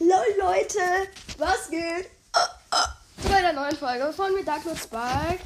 [0.00, 2.08] Lol, Leute, was geht?
[2.32, 2.38] Oh,
[2.70, 3.20] oh.
[3.20, 5.40] Zu einer neuen Folge von mir, Dark Lord Spark.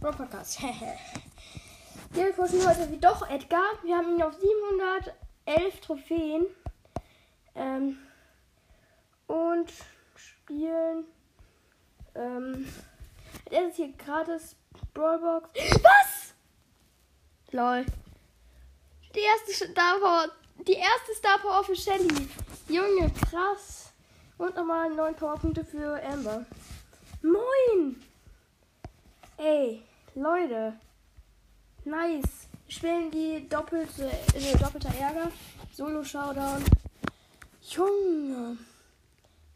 [0.00, 0.60] Bro Podcast.
[2.10, 3.72] Wir pushen heute wie doch Edgar.
[3.82, 6.46] Wir haben ihn auf 711 Trophäen.
[7.56, 7.98] Ähm,
[9.26, 9.72] und
[10.14, 11.04] spielen.
[12.14, 12.72] Ähm,
[13.50, 14.54] er ist hier gratis
[14.94, 15.48] Brawlbox.
[15.82, 16.34] Was?
[17.50, 17.84] Lol.
[19.16, 20.28] Die erste Star Power,
[20.66, 22.28] die erste Star Power für Shelly.
[22.68, 23.92] Junge, krass.
[24.38, 26.46] Und nochmal 9 Powerpunkte für Amber.
[27.22, 28.02] Moin!
[29.36, 29.82] Ey,
[30.14, 30.74] Leute.
[31.84, 32.48] Nice.
[32.68, 35.30] Spielen die doppelte, äh, doppelter Ärger.
[35.72, 36.64] Solo Showdown.
[37.62, 38.56] Junge.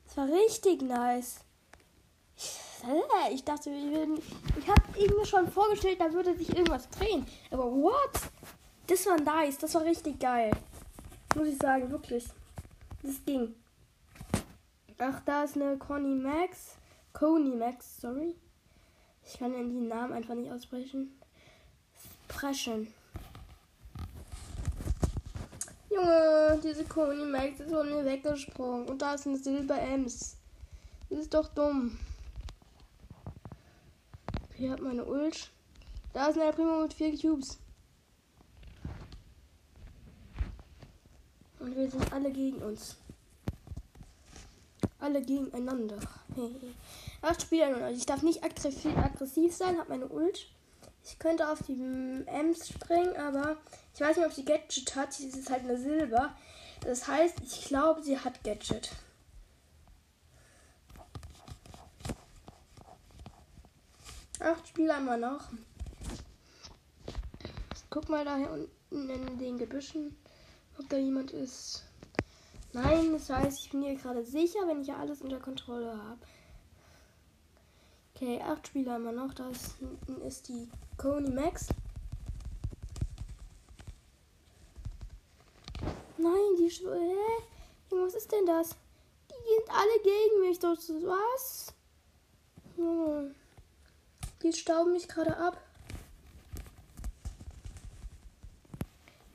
[0.06, 1.40] Das war richtig nice.
[2.36, 2.58] Ich,
[3.32, 4.18] ich dachte, wir würden.
[4.58, 7.26] Ich habe irgendwie schon vorgestellt, da würde sich irgendwas drehen.
[7.50, 8.20] Aber what?
[8.86, 9.58] Das war nice.
[9.58, 10.50] Das war richtig geil.
[11.34, 12.26] Muss ich sagen, wirklich.
[13.02, 13.54] Das ging.
[14.98, 16.76] Ach, da ist eine Conny Max.
[17.12, 18.34] Coney Max, sorry.
[19.24, 21.18] Ich kann den Namen einfach nicht aussprechen.
[22.28, 22.92] Preschen.
[25.90, 28.88] Junge, diese Coney Max ist von mir weggesprungen.
[28.88, 30.36] Und da ist eine Silber Ems.
[31.10, 31.98] Das ist doch dumm.
[34.54, 35.50] Hier hat meine Ult.
[36.12, 37.58] Da ist eine Primo mit vier Cubes.
[41.64, 42.96] Und wir sind alle gegen uns.
[44.98, 45.98] Alle gegeneinander.
[47.22, 47.88] Acht Spieler nur.
[47.88, 50.46] Ich darf nicht aggressiv sein, hab meine Ult.
[51.02, 51.72] Ich könnte auf die
[52.26, 53.56] Ems springen, aber
[53.94, 55.14] ich weiß nicht, ob sie Gadget hat.
[55.14, 56.34] Sie ist halt eine Silber.
[56.82, 58.90] Das heißt, ich glaube, sie hat Gadget.
[64.38, 65.48] Acht Spieler immer noch.
[67.88, 70.14] Guck mal da unten in den Gebüschen,
[70.78, 71.84] ob da jemand ist.
[72.72, 76.18] Nein, das heißt, ich bin hier gerade sicher, wenn ich ja alles unter Kontrolle habe.
[78.14, 79.34] Okay, acht Spieler wir noch.
[79.34, 79.76] Da ist,
[80.24, 81.68] ist die Coney Max.
[86.16, 87.44] Nein, die Sch Hä?
[87.90, 88.70] Was ist denn das?
[89.30, 90.58] Die sind alle gegen mich.
[90.58, 91.74] Das was?
[92.76, 93.34] Hm.
[94.42, 95.60] Die stauben mich gerade ab.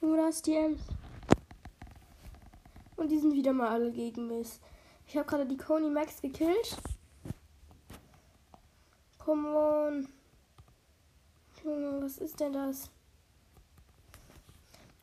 [0.02, 0.82] Junge, da ist die Ems.
[3.00, 4.60] Und die sind wieder mal alle gegen mich.
[5.08, 6.76] Ich habe gerade die Coney Max gekillt.
[9.18, 10.10] Come on.
[11.64, 12.90] Junge, was ist denn das?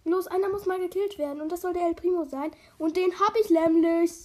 [0.04, 1.40] Los, einer muss mal gekillt werden.
[1.40, 2.50] Und das soll der El Primo sein.
[2.76, 4.24] Und den habe ich nämlich.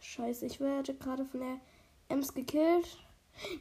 [0.00, 1.60] Scheiße, ich werde gerade von der
[2.10, 2.98] Ems gekillt.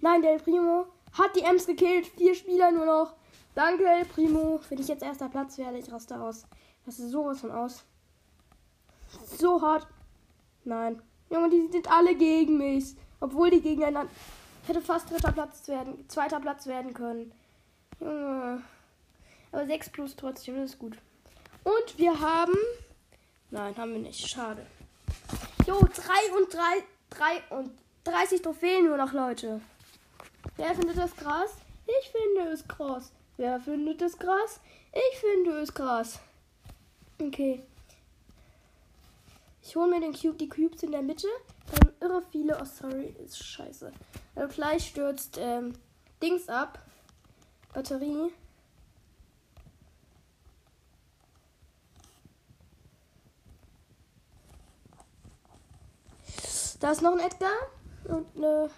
[0.02, 2.08] Nein, der El Primo hat die Ems gekillt.
[2.08, 3.14] Vier Spieler nur noch.
[3.56, 4.60] Danke, El Primo.
[4.68, 6.46] Wenn ich jetzt erster Platz werde, ich raste aus.
[6.86, 7.86] Das ist sowas von aus.
[9.38, 9.88] So hart.
[10.64, 11.02] Nein.
[11.30, 12.96] Junge, die sind alle gegen mich.
[13.20, 14.12] Obwohl die gegeneinander.
[14.66, 17.32] Hätte fast dritter Platz werden, zweiter Platz werden können.
[18.02, 18.62] Junge.
[19.52, 20.98] Aber 6 plus trotzdem, das ist gut.
[21.64, 22.58] Und wir haben.
[23.50, 24.28] Nein, haben wir nicht.
[24.28, 24.66] Schade.
[25.66, 26.60] Jo, 3 und 3,
[27.10, 27.72] 3 und
[28.04, 29.62] 30 Trophäen nur noch, Leute.
[30.58, 31.56] Wer findet das krass?
[31.86, 33.12] Ich finde es krass.
[33.38, 34.60] Wer findet es krass?
[34.92, 36.20] Ich finde es krass.
[37.22, 37.64] Okay.
[39.68, 41.28] Ich hole mir den Cube, die Cubes in der Mitte.
[41.74, 42.58] Dann irre viele.
[42.58, 43.92] Oh, sorry, ist scheiße.
[44.34, 45.74] Also gleich stürzt ähm,
[46.24, 46.80] Dings ab.
[47.74, 48.32] Batterie.
[56.80, 57.50] Da ist noch ein Edgar
[58.06, 58.70] und eine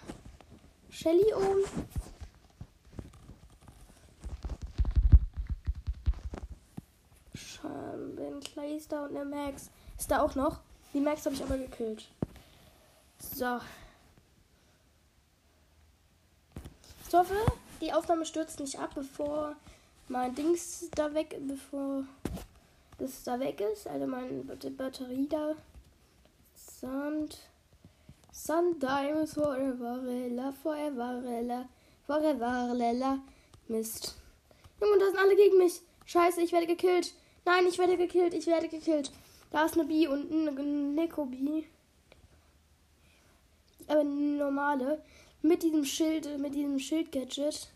[0.90, 1.64] Shelly oben.
[7.62, 9.70] Ein Kleister und eine Max.
[9.96, 10.60] Ist da auch noch?
[10.92, 12.08] Die Max habe ich aber gekillt.
[13.18, 13.60] So.
[17.06, 17.34] Ich hoffe,
[17.80, 19.56] die Aufnahme stürzt nicht ab, bevor
[20.08, 22.04] mein Dings da weg, bevor
[22.98, 23.86] das da weg ist.
[23.86, 25.54] Also meine Batterie da.
[26.54, 27.38] Sand.
[28.32, 31.68] Sometimes forever, Rella, forever, Rella,
[32.06, 33.18] forever, Rella.
[33.68, 34.16] Mist.
[34.80, 35.80] Junge, da sind alle gegen mich.
[36.06, 37.12] Scheiße, ich werde gekillt.
[37.44, 38.34] Nein, ich werde gekillt.
[38.34, 39.12] Ich werde gekillt.
[39.50, 41.66] Da ist eine Bi und eine Neko-Bi.
[43.88, 45.02] Aber eine normale.
[45.42, 47.68] Mit diesem Schild, mit diesem Schild-Gadget.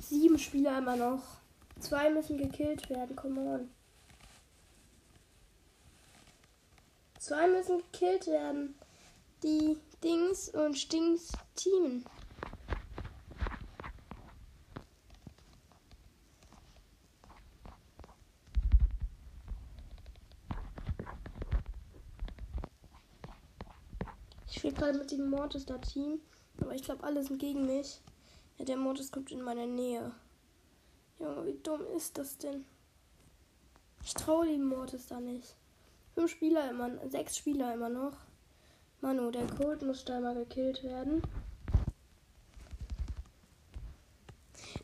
[0.00, 1.22] Sieben Spieler immer noch.
[1.80, 3.70] Zwei müssen gekillt werden, come on.
[7.18, 8.78] Zwei müssen gekillt werden.
[9.42, 12.04] Die Dings und Stings Team.
[24.46, 26.20] Ich spiele gerade mit dem Mortis da Team,
[26.60, 28.02] aber ich glaube, alle sind gegen mich.
[28.58, 30.12] Ja, der Mortis kommt in meiner Nähe.
[31.18, 32.66] Junge, wie dumm ist das denn?
[34.02, 35.56] Ich traue dem Mortis da nicht.
[36.14, 38.23] Fünf Spieler immer, sechs Spieler immer noch.
[39.04, 41.22] Manu, der Colt muss da mal gekillt werden.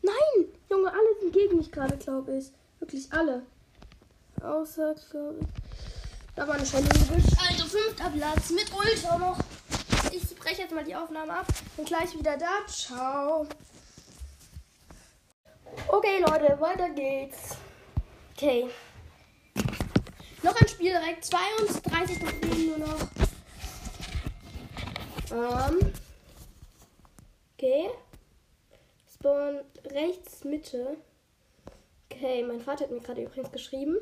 [0.02, 0.44] Nein!
[0.68, 2.52] Junge, alle sind gegen mich gerade, glaube ich.
[2.80, 3.46] Wirklich alle.
[4.42, 5.46] Außer, glaube ich.
[6.36, 7.32] Da war eine Schelle im Gebüsch.
[7.48, 9.38] Also fünfter Platz mit Ultra noch.
[10.12, 11.46] Ich breche jetzt mal die Aufnahme ab.
[11.76, 12.66] Bin gleich wieder da.
[12.66, 13.46] Ciao.
[15.88, 17.56] Okay, Leute, weiter geht's.
[18.36, 18.68] Okay.
[20.42, 21.24] Noch ein Spiel direkt.
[21.24, 23.19] 32 Trophäen nur noch.
[25.32, 25.92] Ähm.
[27.56, 27.90] Okay.
[29.12, 29.60] Spawn
[29.92, 30.96] rechts Mitte.
[32.10, 33.96] Okay, mein Vater hat mir gerade übrigens geschrieben.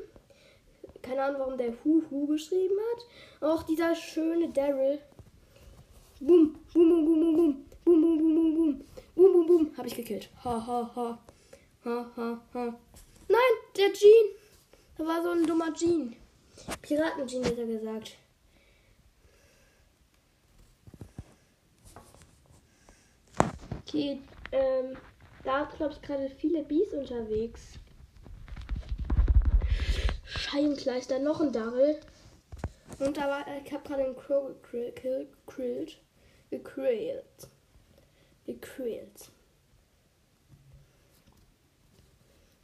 [1.01, 3.49] Keine Ahnung, warum der Huhu geschrieben hat.
[3.49, 4.99] Auch dieser schöne Daryl.
[6.19, 7.65] Boom, boom, boom, boom, boom, boom.
[7.85, 8.85] Boom, boom, boom, boom, boom.
[9.15, 9.77] Boom, boom, boom.
[9.77, 10.29] Hab ich gekillt.
[10.43, 11.19] Ha, ha, ha.
[11.85, 12.79] Ha, ha, ha.
[13.27, 14.35] Nein, der Jean.
[14.97, 16.15] Da war so ein dummer Jean.
[16.81, 18.17] Piraten-Jean, hat er gesagt.
[23.89, 24.21] Okay,
[24.51, 24.95] ähm,
[25.43, 27.79] da glaube ich gerade viele Bees unterwegs.
[30.25, 31.99] Scheibenkleister, noch ein Daryl.
[32.99, 35.97] Und da war, ich habe gerade einen Crow gekillt.
[36.51, 37.47] Gekrillt.
[38.45, 39.31] Gekrillt.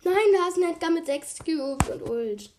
[0.03, 2.51] Nein, da ist ein Edgar mit 6 Cubes und Ult.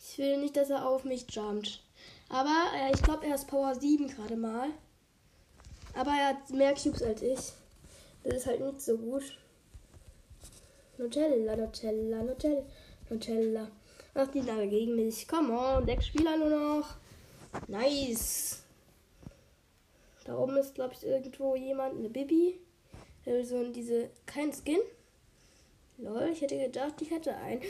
[0.00, 1.84] Ich will nicht, dass er auf mich jumpt.
[2.28, 4.70] Aber äh, ich glaube, er ist Power 7 gerade mal.
[5.94, 7.52] Aber er hat mehr Cubes als ich.
[8.24, 9.38] Das ist halt nicht so gut.
[10.98, 12.62] Nutella, Nutella, Nutella,
[13.08, 13.68] Nutella.
[14.14, 15.26] Ach, die alle gegen mich.
[15.26, 16.96] Come on, sechs Spieler nur noch.
[17.66, 18.62] Nice.
[20.24, 22.60] Da oben ist, glaube ich, irgendwo jemand, eine Bibi.
[23.24, 24.80] So diese, kein Skin.
[25.98, 27.62] Lol, ich hätte gedacht, ich hätte einen.
[27.62, 27.68] Ja,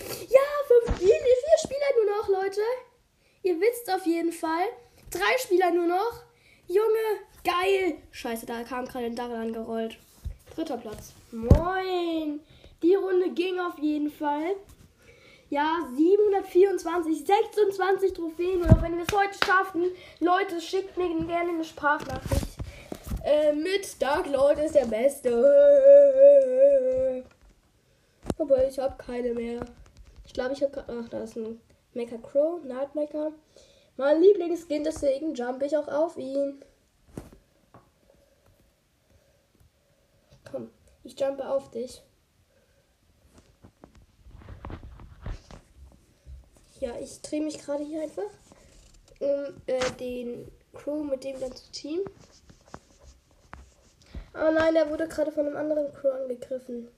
[0.67, 2.61] fünf, vier, vier Spieler nur noch, Leute.
[3.43, 4.67] Ihr wisst auf jeden Fall.
[5.11, 6.23] Drei Spieler nur noch.
[6.69, 7.99] Junge, geil.
[8.11, 9.99] Scheiße, da kam gerade ein Darrell angerollt.
[10.55, 11.13] Dritter Platz.
[11.31, 12.41] Moin.
[12.83, 14.57] Die Runde ging auf jeden Fall.
[15.49, 18.61] Ja, 724, 26 Trophäen.
[18.63, 19.85] Und auch wenn wir es heute schaffen,
[20.21, 22.59] Leute, schickt mir gerne eine Sprachnachricht.
[23.25, 25.31] Äh, mit Dark Lord ist der Beste.
[28.39, 29.65] Aber ich habe keine mehr.
[30.27, 31.61] Ich glaube, ich habe Ach, da ist ein
[31.95, 33.33] Mecha Crow, Nightmaker.
[33.97, 36.63] Mein Lieblingsskin, deswegen jump ich auch auf ihn.
[40.53, 40.71] Komm,
[41.03, 42.03] ich jumpe auf dich.
[46.79, 48.31] Ja, ich drehe mich gerade hier einfach,
[49.19, 52.01] um äh, den Crew mit dem dann zu team.
[54.35, 56.89] Oh nein, der wurde gerade von einem anderen Crew angegriffen.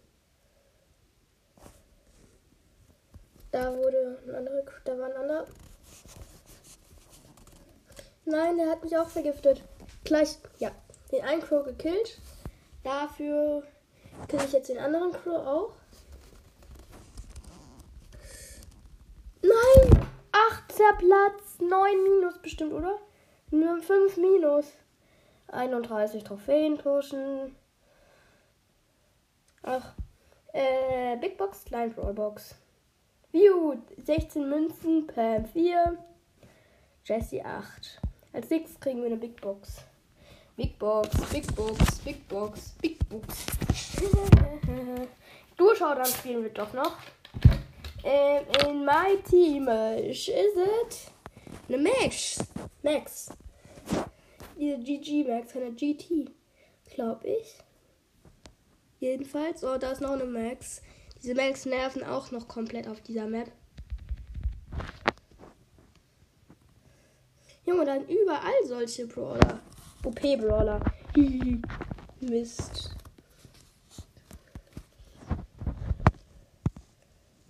[3.52, 5.46] Da wurde ein anderer, da war ein anderer.
[8.24, 9.62] Nein, der hat mich auch vergiftet.
[10.02, 10.72] Gleich, ja,
[11.12, 12.18] den einen Crow gekillt.
[12.84, 13.62] Dafür
[14.28, 15.72] kill ich jetzt den anderen Crow auch.
[19.42, 20.06] Nein!
[20.32, 22.98] Achter Platz, 9 minus bestimmt, oder?
[23.50, 24.66] Nur 5 minus.
[25.48, 27.56] 31 Trophäen pushen.
[29.62, 29.94] Ach,
[30.52, 32.54] äh, Big Box, Klein Rollbox.
[33.32, 35.96] View 16 Münzen, Pam 4,
[37.04, 38.00] Jesse 8.
[38.32, 39.84] Als nächstes kriegen wir eine Big Box.
[40.56, 43.46] Big Box, Big Box, Big Box, Big Box.
[45.56, 46.96] Durchschau, dann spielen wir doch noch.
[48.04, 51.12] Ähm, in my team is it
[51.68, 52.38] eine Max.
[52.82, 53.30] Max.
[54.56, 56.30] Diese GG Max, eine GT,
[56.94, 57.56] glaube ich.
[59.00, 59.64] Jedenfalls.
[59.64, 60.82] Oh, da ist noch eine Max.
[61.22, 63.50] Diese Max nerven auch noch komplett auf dieser Map.
[67.64, 69.60] Junge, dann überall solche Brawler.
[70.04, 70.80] OP-Brawler.
[72.20, 72.90] Mist.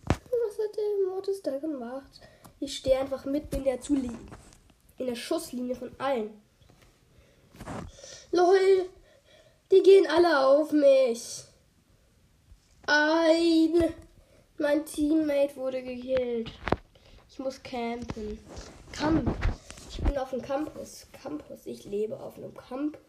[0.07, 2.21] Was hat der Mortis da gemacht?
[2.61, 4.19] Ich stehe einfach mitten in der Zulinie.
[4.99, 6.31] In der Schusslinie von allen.
[8.31, 8.89] LOL.
[9.71, 11.45] Die gehen alle auf mich.
[12.87, 13.95] Ein.
[14.59, 16.53] Mein Teammate wurde gekillt.
[17.29, 18.39] Ich muss campen.
[18.93, 19.37] Camp.
[20.15, 21.09] Bin auf dem Campus.
[21.11, 21.67] Campus.
[21.67, 23.01] Ich lebe auf einem Campus.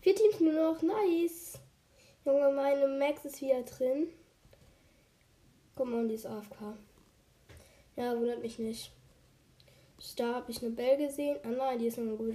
[0.00, 0.80] Vier Teams nur noch.
[0.80, 1.58] Nice.
[2.24, 4.12] Junge, meine Max ist wieder drin.
[5.74, 6.76] Guck mal, die ist AFK.
[7.96, 8.92] Ja, wundert mich nicht.
[10.16, 11.40] Da habe ich eine Bell gesehen.
[11.42, 12.32] Ah nein, die ist noch gut.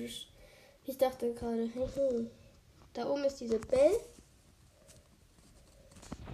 [0.84, 2.30] Ich dachte gerade, hm,
[2.92, 3.98] da oben ist diese Bell.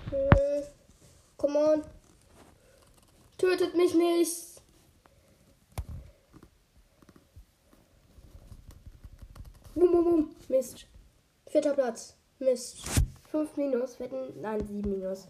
[0.09, 0.63] Hm,
[1.37, 1.96] come on.
[3.37, 4.61] Tötet mich nicht.
[9.75, 10.35] Bum, bum, bum.
[10.49, 10.87] Mist.
[11.45, 12.15] Vierter Platz.
[12.39, 12.79] Mist.
[13.29, 13.99] 5 minus.
[13.99, 14.41] Wetten.
[14.41, 15.27] Nein, 7 minus.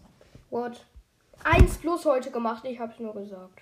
[0.48, 0.86] What?
[1.44, 2.64] 1 plus heute gemacht.
[2.64, 3.60] Ich hab's nur gesagt.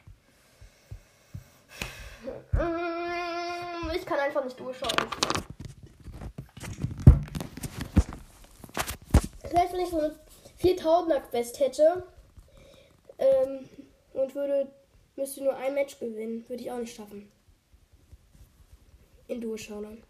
[3.94, 4.92] Ich kann einfach nicht durchschauen.
[9.42, 10.18] Vielleicht, wenn ich so eine
[10.60, 12.04] 4000er Quest hätte
[13.18, 13.68] ähm,
[14.16, 14.70] und würde,
[15.16, 17.30] müsste nur ein Match gewinnen, würde ich auch nicht schaffen.
[19.28, 20.02] In Durchschauen.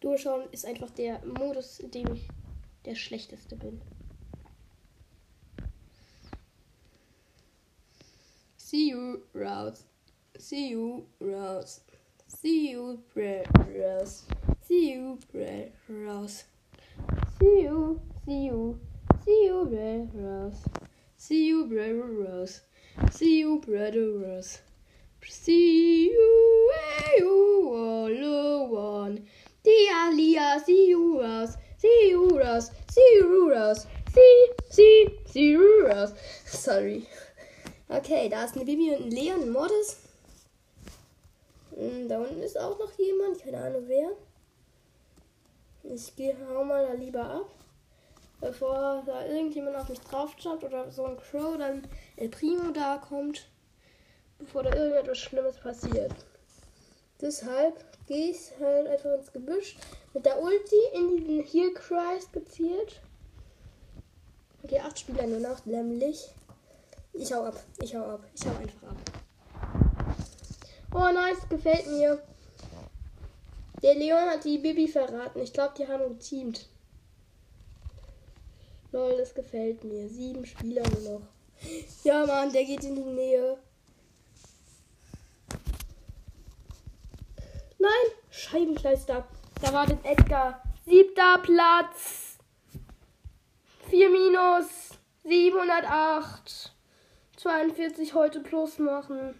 [0.00, 2.28] Durchschauen ist einfach der Modus, in dem ich
[2.84, 3.80] der schlechteste bin.
[8.56, 9.84] See you, Rouse.
[10.38, 11.82] See you, Rouse.
[12.28, 13.02] See you,
[13.74, 14.22] Rose.
[14.62, 15.18] See you,
[15.88, 16.44] Rose.
[17.38, 18.80] See you, see you,
[19.24, 20.64] see you, Rose.
[21.16, 21.66] See you,
[22.24, 22.60] Rose.
[23.12, 24.58] See you, brother Rose.
[25.22, 26.72] See you,
[27.18, 29.26] you all one.
[29.62, 31.56] Dia, Lia, see you, Rose.
[31.78, 32.70] See you, Rose.
[32.90, 33.86] See you, Rose.
[34.12, 36.14] See, see, see you, Rose.
[36.44, 37.06] Sorry.
[37.88, 39.98] Okay, da ist eine Bibi und ein Leon, Mortis.
[41.76, 44.10] Hm, da unten ist auch noch jemand, keine Ahnung wer.
[45.82, 47.50] Ich gehe hau mal da lieber ab.
[48.40, 51.86] Bevor da irgendjemand auf mich drauf oder so ein Crow dann
[52.20, 53.48] El Primo da kommt.
[54.38, 56.12] Bevor da irgendetwas Schlimmes passiert.
[57.20, 59.76] Deshalb gehe ich halt einfach ins Gebüsch
[60.12, 63.00] mit der Ulti in diesen Heal Christ gezielt.
[64.62, 66.28] Okay, acht Spieler nur noch, nämlich.
[67.14, 67.58] Ich hau ab.
[67.82, 68.20] Ich hau ab.
[68.34, 68.96] Ich hau einfach ab.
[70.94, 71.48] Oh, nice.
[71.48, 72.22] Gefällt mir.
[73.82, 75.40] Der Leon hat die Bibi verraten.
[75.40, 76.68] Ich glaube, die haben geteamt.
[78.92, 80.06] Lol, das gefällt mir.
[80.08, 81.39] Sieben Spieler nur noch.
[82.04, 83.58] Ja, Mann, der geht in die Nähe.
[87.78, 87.90] Nein,
[88.30, 89.26] Scheibenkleister.
[89.62, 90.62] Da wartet Edgar.
[90.86, 92.38] Siebter Platz.
[93.88, 94.98] 4 minus.
[95.24, 96.72] 708.
[97.36, 99.34] 42 heute plus machen.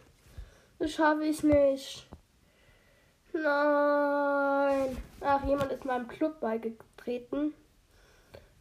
[0.78, 2.06] Das schaffe ich nicht.
[3.32, 4.96] Nein.
[5.20, 7.54] Ach, jemand ist meinem Club beigetreten.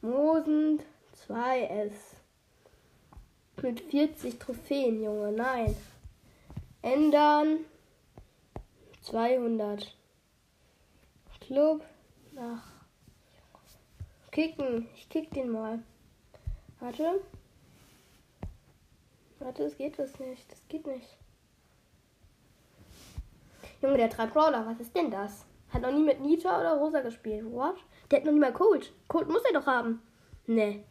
[0.01, 0.83] Mosend
[1.27, 2.18] 2S.
[3.61, 5.31] Mit 40 Trophäen, Junge.
[5.31, 5.75] Nein.
[6.81, 7.65] Ändern.
[9.01, 9.95] 200.
[11.41, 11.83] Club.
[12.37, 12.63] Ach.
[14.31, 14.87] Kicken.
[14.95, 15.79] Ich kick den mal.
[16.79, 17.21] Warte.
[19.39, 20.49] Warte, es geht das nicht.
[20.51, 21.17] Das geht nicht.
[23.81, 25.45] Junge, der drei Brawler, was ist denn das?
[25.69, 27.45] Hat noch nie mit Nita oder Rosa gespielt.
[27.51, 27.75] What?
[28.09, 28.93] Der hat noch nie mal Cold.
[29.07, 30.01] Cold muss er doch haben.
[30.47, 30.83] Nee.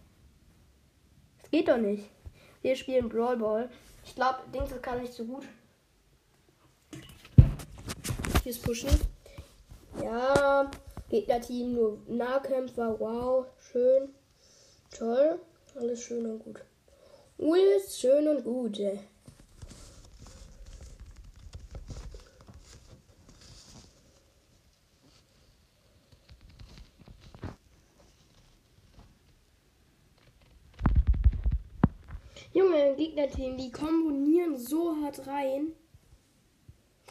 [1.41, 2.11] Das geht doch nicht.
[2.63, 3.71] Wir spielen Brawl Ball.
[4.05, 5.45] Ich glaube, Dings kann nicht so gut.
[8.43, 8.91] Hier ist Pushen.
[10.03, 10.71] Ja,
[11.11, 12.99] Gegner-Team nur Nahkämpfer.
[12.99, 14.09] Wow, schön.
[14.97, 15.39] Toll.
[15.75, 16.61] Alles schön und gut.
[17.39, 18.81] Alles schön und gut.
[32.59, 35.75] Junge, Gegnerteam, die kombinieren so hart rein.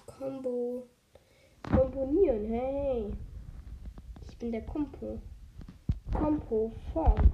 [0.05, 0.89] Combo.
[1.63, 3.05] Komponieren, hey.
[4.27, 5.21] Ich bin der Kompo.
[6.11, 7.31] Kompo-Form.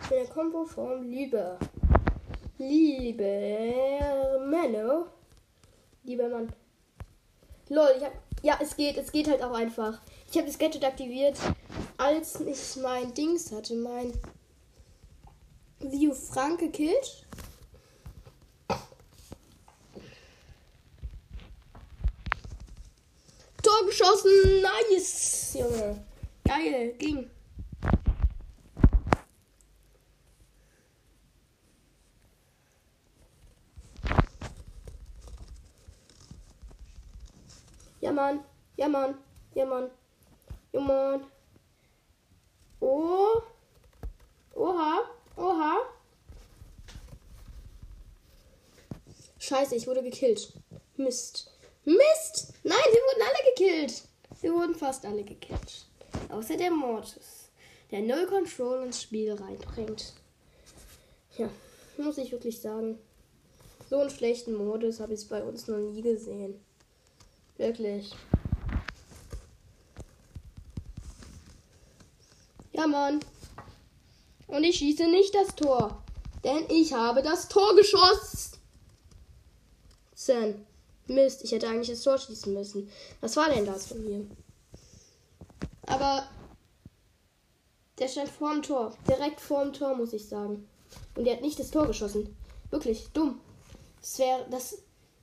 [0.00, 1.58] Ich bin der Kompo-Form Liebe.
[2.56, 3.24] Liebe
[4.48, 5.08] Männer.
[6.04, 6.50] Lieber Mann.
[7.68, 8.12] Lol, ich hab.
[8.42, 8.96] Ja, es geht.
[8.96, 10.00] Es geht halt auch einfach.
[10.30, 11.36] Ich habe das Gadget aktiviert,
[11.98, 13.74] als ich mein Dings hatte.
[13.74, 14.14] Mein
[15.80, 17.24] View Frank gekillt.
[23.62, 24.62] Tor geschossen.
[24.62, 26.04] Nice, Junge.
[26.44, 27.30] Geil, ging.
[38.00, 38.44] Ja, Mann.
[38.76, 39.14] Ja, Mann.
[39.54, 39.90] Ja, Mann.
[40.72, 41.24] Ja, Mann.
[42.80, 43.42] Oh.
[44.54, 45.17] Oha.
[45.38, 45.78] Oha.
[49.38, 50.52] Scheiße, ich wurde gekillt.
[50.96, 51.50] Mist.
[51.84, 52.54] Mist!
[52.64, 54.02] Nein, wir wurden alle gekillt.
[54.40, 55.86] Wir wurden fast alle gekillt.
[56.28, 57.50] Außer der Mortis,
[57.90, 60.12] der Null Control ins Spiel reinbringt.
[61.36, 61.48] Ja,
[61.96, 62.98] muss ich wirklich sagen.
[63.88, 66.60] So einen schlechten Modus habe ich bei uns noch nie gesehen.
[67.56, 68.12] Wirklich.
[72.72, 73.20] Ja, Mann.
[74.48, 76.02] Und ich schieße nicht das Tor.
[76.42, 78.58] Denn ich habe das Tor geschossen.
[81.06, 82.90] Mist, ich hätte eigentlich das Tor schießen müssen.
[83.20, 84.26] Was war denn das von mir?
[85.86, 86.28] Aber
[87.98, 88.96] der stand vorm Tor.
[89.08, 90.68] Direkt vorm Tor, muss ich sagen.
[91.14, 92.36] Und der hat nicht das Tor geschossen.
[92.70, 93.40] Wirklich, dumm.
[94.00, 94.78] Das wäre, das,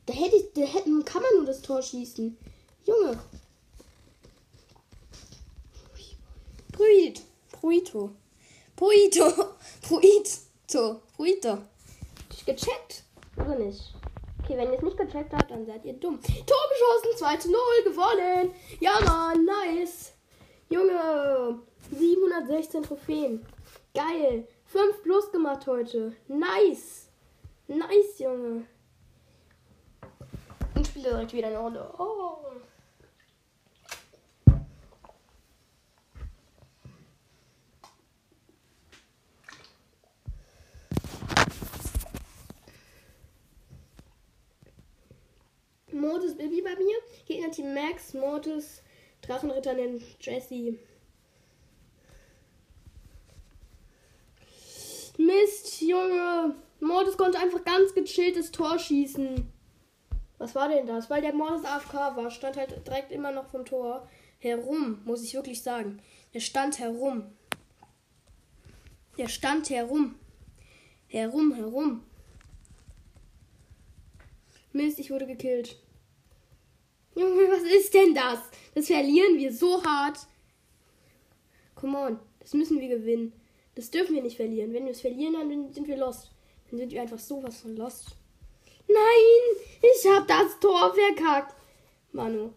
[0.06, 2.38] da hätte, da hätten, kann man nur das Tor schießen.
[2.86, 3.20] Junge.
[6.72, 7.22] Pruit.
[7.52, 8.12] Pruito.
[8.76, 9.26] Pruito.
[9.82, 11.02] Pruito.
[11.16, 11.58] Pruito.
[12.46, 13.04] Gecheckt?
[13.38, 13.94] Oder nicht?
[14.44, 16.20] Okay, wenn ihr es nicht gecheckt habt, dann seid ihr dumm.
[16.22, 18.54] Tor geschossen, 2 zu 0, gewonnen.
[18.80, 20.14] Ja, Mann, nice.
[20.70, 21.60] Junge,
[21.92, 23.46] 716 Trophäen.
[23.94, 24.48] Geil.
[24.66, 26.14] 5 plus gemacht heute.
[26.28, 27.08] Nice.
[27.68, 28.66] Nice, Junge.
[30.76, 31.94] Und spiele direkt wieder eine Runde.
[31.98, 32.38] Oh.
[46.06, 46.96] Mortis Baby bei mir.
[47.26, 48.84] Gegner Team Max, Mortis,
[49.22, 50.78] Drachenritter nennt Jesse.
[55.18, 56.56] Mist, Junge.
[56.80, 59.52] Mortis konnte einfach ganz gechillt das Tor schießen.
[60.38, 61.10] Was war denn das?
[61.10, 64.08] Weil der Mortis AFK war, stand halt direkt immer noch vom Tor
[64.40, 66.02] herum, muss ich wirklich sagen.
[66.34, 67.34] Der stand herum.
[69.18, 70.16] Der stand herum.
[71.08, 72.04] Herum, herum.
[74.74, 75.80] Mist, ich wurde gekillt.
[77.16, 78.40] Junge, was ist denn das?
[78.74, 80.20] Das verlieren wir so hart.
[81.76, 83.34] Come on, das müssen wir gewinnen.
[83.76, 84.74] Das dürfen wir nicht verlieren.
[84.74, 86.32] Wenn wir es verlieren, dann sind wir lost.
[86.70, 88.16] Dann sind wir einfach sowas von lost.
[88.88, 91.56] Nein, ich hab das Tor verkackt.
[92.12, 92.52] Manu.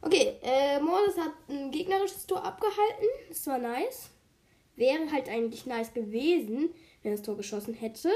[0.00, 3.06] Okay, äh, Mordes hat ein gegnerisches Tor abgehalten.
[3.28, 4.10] Das war nice.
[4.76, 8.10] Wäre halt eigentlich nice gewesen, wenn er das Tor geschossen hätte.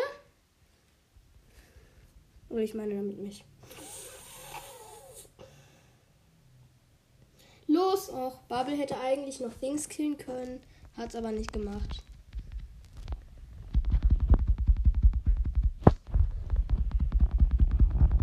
[2.49, 3.45] Oder ich meine damit nicht.
[7.71, 10.61] Los, auch Bubble hätte eigentlich noch Things killen können,
[10.97, 12.03] hat es aber nicht gemacht.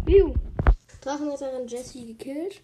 [0.07, 0.33] Juhu.
[1.01, 2.61] Drachenretterin Jessie gekillt.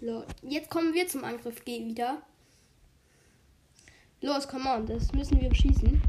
[0.00, 0.24] Lol.
[0.42, 2.22] Jetzt kommen wir zum Angriff G wieder.
[4.20, 6.00] Los, come on, das müssen wir schießen.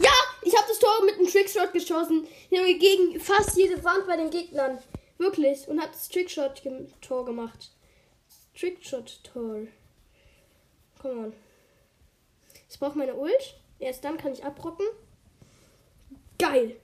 [0.00, 0.10] Ja,
[0.42, 2.26] ich habe das Tor mit einem Trickshot geschossen.
[2.48, 4.78] Gegen fast jede Wand bei den Gegnern.
[5.18, 5.68] Wirklich.
[5.68, 7.72] Und habe das Trickshot-Tor gemacht.
[8.58, 9.66] Trickshot-Tor.
[11.00, 11.32] Come on.
[12.70, 13.56] Ich brauche meine Ult.
[13.78, 14.86] Erst dann kann ich abrocken.
[16.38, 16.76] Geil.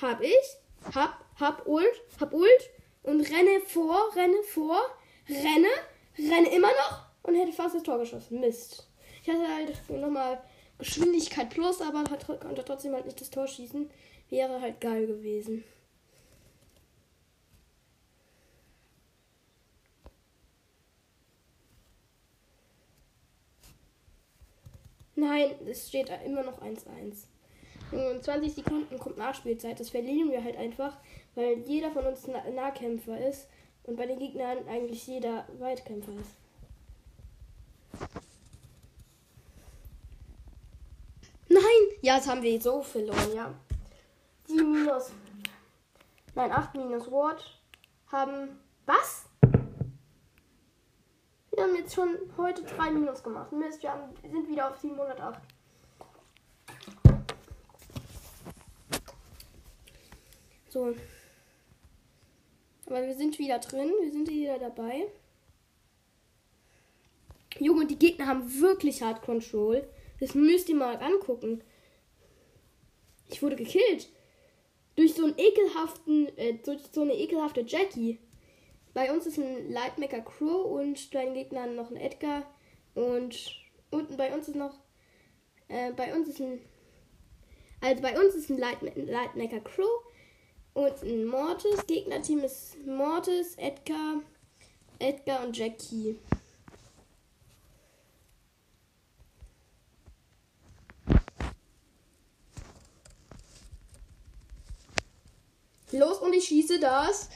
[0.00, 0.94] Hab ich.
[0.94, 2.02] Hab, hab Ult.
[2.20, 2.70] Hab Ult.
[3.02, 4.80] Und renne vor, renne vor,
[5.28, 5.68] renne,
[6.18, 8.40] renne immer noch und hätte fast das Tor geschossen.
[8.40, 8.88] Mist.
[9.22, 10.42] Ich hatte halt nochmal
[10.78, 13.90] Geschwindigkeit plus, aber konnte trotzdem halt nicht das Tor schießen.
[14.30, 15.64] Wäre halt geil gewesen.
[25.16, 27.26] Nein, es steht immer noch 1-1.
[27.92, 29.78] In 20 Sekunden kommt Nachspielzeit.
[29.78, 30.96] Das verlieren wir halt einfach,
[31.34, 33.48] weil jeder von uns ein Nahkämpfer ist
[33.84, 36.30] und bei den Gegnern eigentlich jeder Weitkämpfer ist.
[41.48, 41.62] Nein!
[42.02, 43.54] Ja, jetzt haben wir so verloren, ja.
[44.46, 45.12] 7 minus.
[46.34, 47.60] Nein, 8 minus Ward
[48.10, 48.58] haben.
[48.86, 49.26] Was?
[51.54, 53.52] Wir haben jetzt schon heute 3 Minus gemacht.
[53.52, 55.40] Mist, wir sind wieder auf 708.
[60.68, 60.96] So.
[62.86, 63.92] Aber wir sind wieder drin.
[64.00, 65.06] Wir sind wieder dabei.
[67.60, 69.86] Junge, die Gegner haben wirklich Hard Control.
[70.18, 71.62] Das müsst ihr mal angucken.
[73.28, 74.08] Ich wurde gekillt.
[74.96, 78.18] Durch so einen ekelhaften, äh, durch so eine ekelhafte Jackie.
[78.94, 82.44] Bei uns ist ein Lightmaker Crow und bei den Gegnern noch ein Edgar.
[82.94, 84.78] Und unten bei uns ist noch.
[85.66, 86.60] Äh, bei uns ist ein.
[87.80, 90.04] Also bei uns ist ein Light, Lightmaker Crow
[90.74, 91.84] und ein Mortis.
[91.88, 94.20] Gegnerteam ist Mortis, Edgar,
[95.00, 96.20] Edgar und Jackie.
[105.90, 107.28] Los und ich schieße das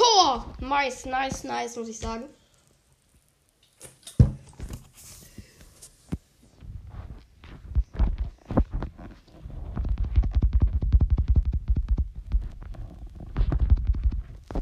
[0.00, 0.46] Tor!
[0.60, 2.24] Nice, nice, nice, muss ich sagen.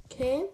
[0.06, 0.46] Okay.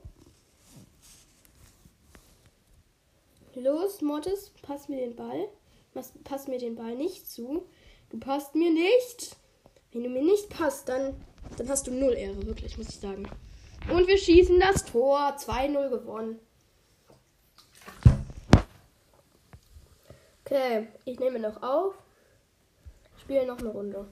[3.54, 5.48] Los, Mortis, pass mir den Ball.
[5.94, 7.66] Pass, pass mir den Ball nicht zu.
[8.10, 9.36] Du passt mir nicht.
[9.92, 11.14] Wenn du mir nicht passt, dann,
[11.56, 13.26] dann hast du null Ehre, wirklich, muss ich sagen.
[13.90, 15.36] Und wir schießen das Tor.
[15.38, 16.40] 2-0 gewonnen.
[20.44, 21.94] Okay, ich nehme noch auf.
[23.20, 24.06] Spiele noch eine Runde.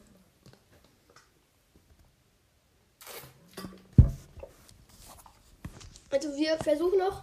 [6.11, 7.23] Also wir versuchen noch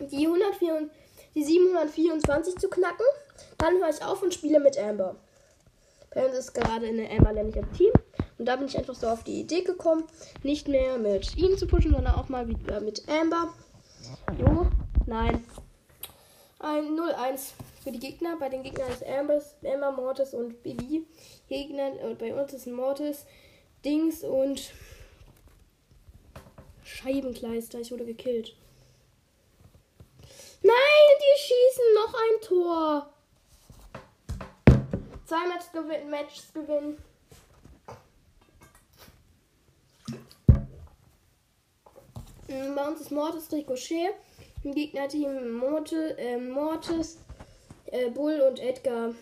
[0.00, 0.90] die, 104,
[1.34, 3.06] die 724 zu knacken.
[3.58, 5.16] Dann höre ich auf und spiele mit Amber.
[6.12, 7.92] Bei uns ist gerade eine Amber nämlich im Team.
[8.44, 10.04] Und da bin ich einfach so auf die Idee gekommen,
[10.42, 13.54] nicht mehr mit ihnen zu pushen, sondern auch mal wieder mit Amber.
[14.38, 14.66] Jo,
[15.06, 15.46] nein.
[16.58, 17.52] Ein 0-1
[17.82, 18.36] für die Gegner.
[18.38, 21.06] Bei den Gegnern ist Ambers, Amber, Mortis und Bibi.
[21.48, 23.24] Gegner, und bei uns ist Mortis,
[23.82, 24.72] Dings und
[26.82, 27.80] Scheibenkleister.
[27.80, 28.54] Ich wurde gekillt.
[30.62, 30.74] Nein,
[31.18, 33.14] die schießen noch ein Tor.
[35.24, 36.98] Zwei Matches gewinnen, Matches gewinnen.
[42.74, 44.14] Bei uns ist Mortis Ricochet.
[44.62, 47.18] Im Gegnerteam Morte, äh, Mortis,
[47.86, 49.14] äh, Bull und Edgar.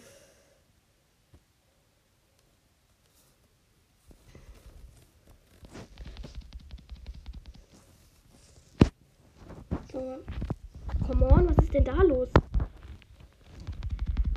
[9.92, 12.28] Come on, was ist denn da los?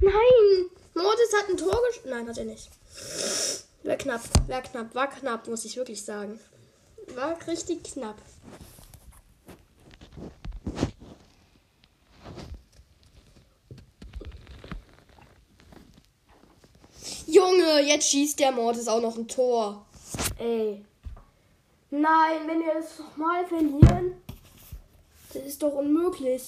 [0.01, 0.69] Nein!
[0.93, 2.01] Mortis hat ein Tor gesch...
[2.05, 2.69] Nein, hat er nicht.
[3.84, 6.39] War knapp, war knapp, war knapp, muss ich wirklich sagen.
[7.13, 8.17] War richtig knapp.
[17.45, 19.86] Junge, jetzt schießt der Mortis auch noch ein Tor.
[20.39, 20.84] Ey.
[21.91, 24.13] Nein, wenn wir das nochmal verlieren,
[25.31, 26.41] das ist doch unmöglich.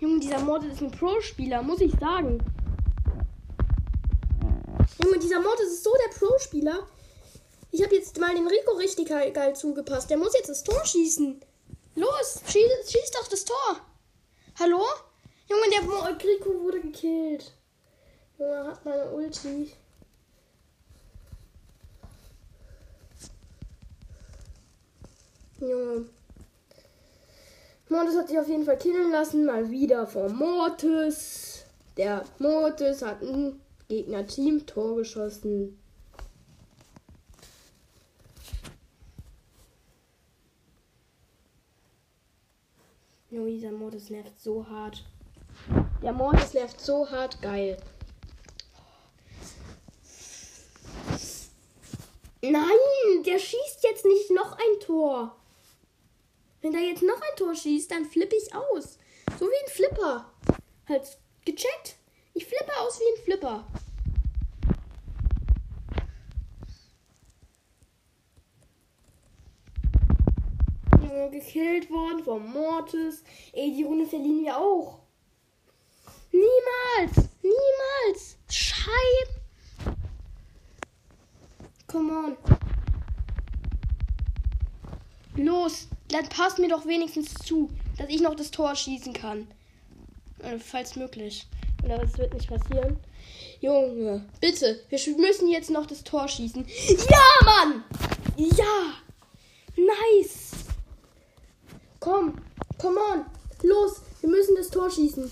[0.00, 2.42] Junge, dieser Mortis ist ein Pro-Spieler, muss ich sagen.
[5.00, 6.88] Junge, dieser Mortis ist so der Pro-Spieler.
[7.70, 10.10] Ich habe jetzt mal den Rico richtig geil zugepasst.
[10.10, 11.40] Der muss jetzt das Tor schießen.
[11.94, 13.80] Los, schieß, schieß doch das Tor.
[14.58, 14.82] Hallo?
[15.48, 17.52] Junge, der Rico wurde gekillt.
[18.38, 19.72] Junge, hat meine Ulti.
[25.60, 26.06] Junge.
[27.88, 29.44] Mortis hat sich auf jeden Fall killen lassen.
[29.44, 31.64] Mal wieder von Mortis.
[31.96, 35.78] Der Mortis hat ein Gegner-Team Tor geschossen.
[43.30, 45.04] Junge, dieser Mortis nervt so hart.
[46.02, 47.40] Der Mortis nervt so hart.
[47.40, 47.76] Geil.
[52.50, 55.34] Nein, der schießt jetzt nicht noch ein Tor.
[56.60, 58.98] Wenn der jetzt noch ein Tor schießt, dann flippe ich aus.
[59.38, 60.30] So wie ein Flipper.
[60.86, 61.96] Halt gecheckt?
[62.34, 63.66] Ich flippe aus wie ein Flipper.
[71.30, 73.24] gekillt worden vom Mortis.
[73.52, 75.00] Ey, die Runde verlieren wir auch.
[76.30, 77.28] Niemals!
[77.42, 78.36] Niemals!
[78.48, 79.43] Scheibe!
[81.94, 82.36] Come on.
[85.36, 89.46] Los, dann passt mir doch wenigstens zu, dass ich noch das Tor schießen kann.
[90.40, 91.46] Äh, falls möglich.
[91.84, 92.96] Oder das wird nicht passieren.
[93.60, 96.66] Junge, bitte, wir müssen jetzt noch das Tor schießen.
[97.08, 97.84] Ja, Mann!
[98.38, 98.94] Ja!
[99.76, 100.50] Nice!
[102.00, 102.42] Komm,
[102.76, 103.24] come on!
[103.62, 105.30] Los, wir müssen das Tor schießen.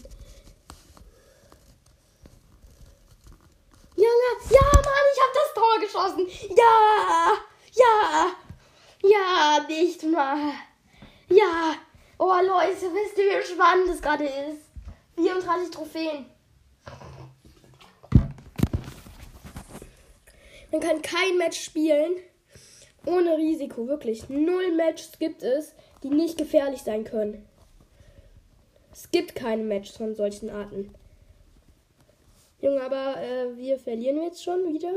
[4.12, 6.28] Junge, ja, Mann, ich hab das Tor geschossen.
[6.56, 7.32] Ja,
[7.72, 8.32] ja,
[9.02, 10.52] ja, nicht mal.
[11.28, 11.74] Ja.
[12.18, 14.70] Oh, Leute, wisst ihr, wie spannend das gerade ist?
[15.16, 16.26] 34 Trophäen.
[20.70, 22.16] Man kann kein Match spielen
[23.04, 23.88] ohne Risiko.
[23.88, 24.28] Wirklich.
[24.28, 27.46] Null Matches gibt es, die nicht gefährlich sein können.
[28.92, 30.94] Es gibt keine Matches von solchen Arten.
[32.62, 34.92] Junge, aber äh, wir verlieren jetzt schon wieder.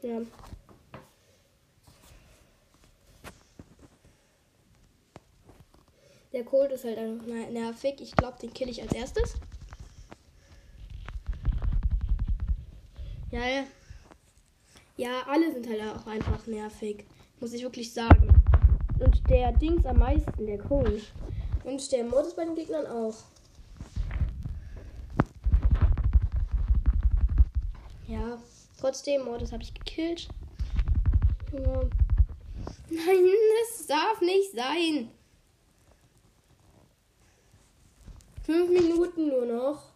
[0.00, 0.22] Ja.
[6.32, 8.00] Der Cold ist halt einfach nervig.
[8.00, 9.34] Ich glaube, den kill ich als erstes.
[13.30, 13.64] Ja, ja.
[14.96, 17.04] Ja, alle sind halt auch einfach nervig.
[17.40, 18.28] Muss ich wirklich sagen.
[19.00, 21.12] Und der Dings am meisten, der Cold.
[21.62, 23.14] Und der Modus bei den Gegnern auch.
[28.06, 28.38] Ja,
[28.78, 30.28] trotzdem, oh, das habe ich gekillt.
[31.52, 31.90] Nein,
[33.78, 35.10] das darf nicht sein.
[38.42, 39.94] Fünf Minuten nur noch.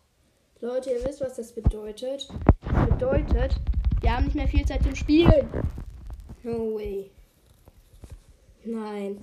[0.60, 2.28] Leute, ihr wisst, was das bedeutet.
[2.62, 3.56] Das bedeutet,
[4.00, 5.48] wir haben nicht mehr viel Zeit zum Spielen.
[6.42, 7.10] No way.
[8.64, 9.20] Nein.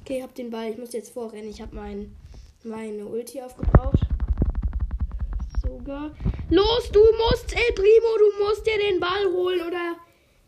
[0.00, 0.70] Okay, ich hab den Ball.
[0.70, 1.50] Ich muss jetzt vorrennen.
[1.50, 2.14] Ich habe mein,
[2.62, 4.06] meine Ulti aufgebraucht.
[5.66, 6.14] Sogar.
[6.50, 9.96] Los, du musst, El Primo, du musst dir den Ball holen oder.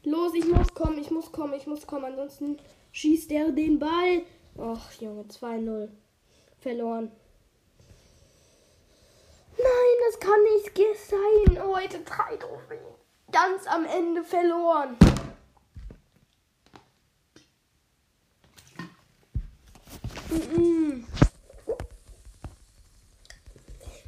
[0.04, 2.04] Los, ich muss kommen, ich muss kommen, ich muss kommen.
[2.04, 2.58] Ansonsten
[2.92, 4.22] schießt er den Ball.
[4.58, 5.88] Ach, Junge, 2-0.
[6.60, 7.10] Verloren.
[9.56, 10.72] Nein, das kann nicht
[11.08, 11.62] sein.
[11.62, 12.78] Heute drei Trophäen.
[13.32, 14.96] Ganz am Ende verloren.
[20.30, 21.04] Mm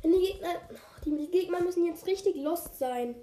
[0.02, 0.54] Die Gegner,
[1.04, 3.14] die Gegner müssen jetzt richtig lost sein.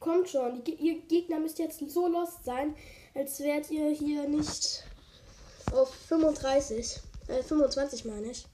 [0.00, 2.74] Kommt schon, die, ihr Gegner müsst jetzt so lost sein,
[3.14, 4.82] als wärt ihr hier nicht
[5.72, 6.98] auf 35.
[7.28, 8.46] Äh, 25 meine ich.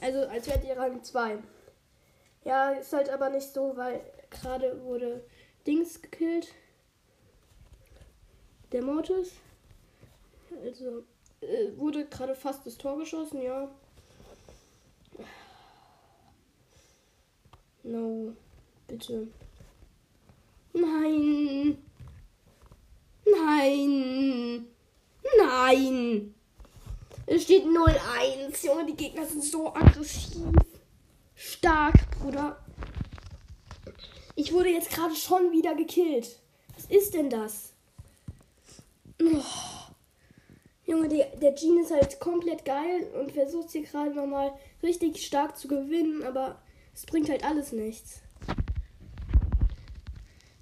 [0.00, 1.38] Also als wärt ihr Rang 2.
[2.44, 5.22] Ja, ist halt aber nicht so, weil gerade wurde
[5.66, 6.48] Dings gekillt.
[8.72, 9.32] Der Mortis.
[10.64, 11.04] Also
[11.42, 13.68] äh, wurde gerade fast das Tor geschossen, ja.
[17.90, 18.32] No,
[18.86, 19.26] bitte.
[20.72, 21.76] Nein.
[23.24, 24.66] Nein.
[25.36, 26.34] Nein.
[27.26, 28.64] Es steht 0-1.
[28.64, 30.44] Junge, die Gegner sind so aggressiv.
[31.34, 32.64] Stark, Bruder.
[34.36, 36.38] Ich wurde jetzt gerade schon wieder gekillt.
[36.76, 37.72] Was ist denn das?
[39.20, 39.42] Oh.
[40.86, 45.58] Junge, der, der Jean ist halt komplett geil und versucht hier gerade nochmal richtig stark
[45.58, 46.62] zu gewinnen, aber
[46.94, 48.22] es bringt halt alles nichts.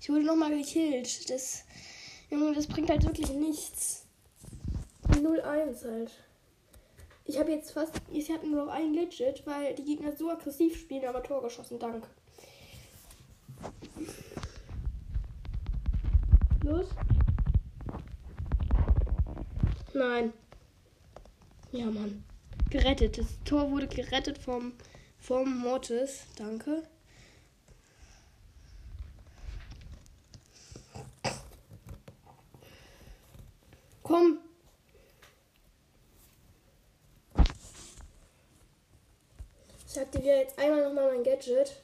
[0.01, 1.29] Ich wurde nochmal gekillt.
[1.29, 1.65] Das,
[2.31, 4.07] Junge, das bringt halt wirklich nichts.
[5.09, 6.13] 0-1 halt.
[7.25, 8.01] Ich habe jetzt fast.
[8.11, 11.79] Ich habe nur noch ein Gadget, weil die Gegner so aggressiv spielen, aber Tor geschossen.
[11.79, 12.07] Dank.
[16.63, 16.87] Los.
[19.93, 20.33] Nein.
[21.73, 22.25] Ja, Mann.
[22.71, 23.19] Gerettet.
[23.19, 24.73] Das Tor wurde gerettet vom,
[25.21, 26.25] vom Mortis.
[26.37, 26.83] Danke.
[34.03, 34.39] Komm.
[39.87, 41.83] Ich aktiviere jetzt einmal nochmal mein Gadget.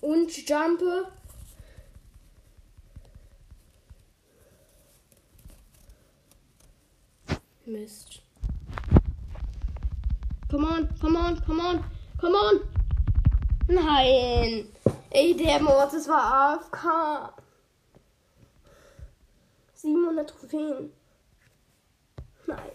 [0.00, 1.12] Und jumpe.
[7.66, 8.20] Mist.
[10.50, 11.84] Come on, come on, come on,
[12.20, 12.60] come on.
[13.68, 14.68] Nein.
[15.10, 17.34] Ey, der Mortis war AFK.
[19.74, 20.92] 700 Trophäen.
[22.46, 22.72] Nein.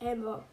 [0.00, 0.44] Amber.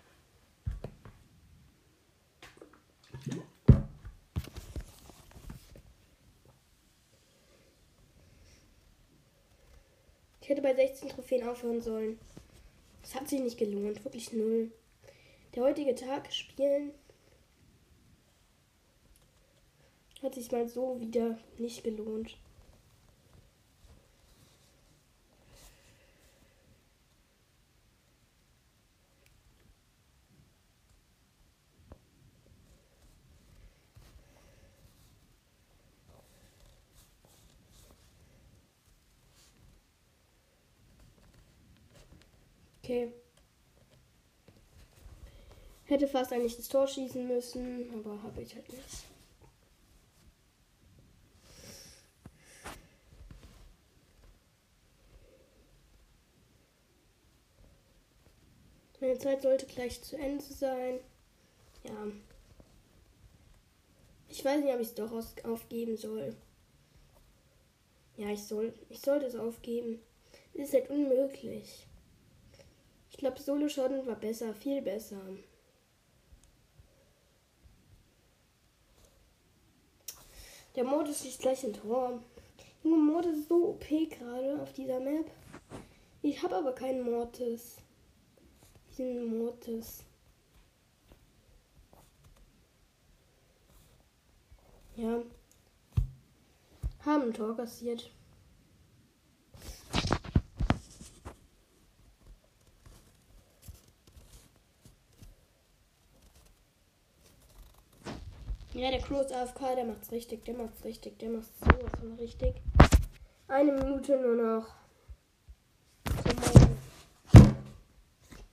[10.52, 12.20] Hätte bei 16 Trophäen aufhören sollen.
[13.02, 14.04] Das hat sich nicht gelohnt.
[14.04, 14.72] Wirklich null.
[15.56, 16.92] Der heutige Tag spielen
[20.22, 22.38] hat sich mal so wieder nicht gelohnt.
[42.92, 43.14] Okay.
[45.86, 49.06] Hätte fast eigentlich das Tor schießen müssen, aber habe ich halt nicht.
[59.00, 61.00] Meine Zeit sollte gleich zu Ende sein.
[61.86, 62.08] Ja.
[64.28, 65.14] Ich weiß nicht, ob ich es doch
[65.46, 66.36] aufgeben soll.
[68.18, 68.74] Ja, ich soll.
[68.90, 70.02] Ich sollte es aufgeben.
[70.54, 71.88] Es ist halt unmöglich.
[73.22, 75.22] Ich glaube, Solo Schaden war besser, viel besser.
[80.76, 82.20] Der Modus ist gleich ein Tor.
[82.84, 85.30] Junge, Mortis ist so OP gerade auf dieser Map.
[86.24, 87.78] Ich habe aber keinen Mortis.
[88.98, 90.04] Diesen Mortis.
[94.96, 95.22] Ja.
[97.06, 98.10] Haben ein Tor kassiert.
[108.74, 112.56] Ja, der Crow AFK, der macht's richtig, der macht's richtig, der macht's sowas von richtig.
[113.50, 114.68] Eine Minute nur noch.